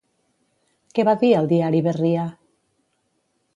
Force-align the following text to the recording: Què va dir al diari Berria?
Què 0.99 1.05
va 1.09 1.13
dir 1.25 1.29
al 1.41 1.51
diari 1.53 1.83
Berria? 1.91 2.25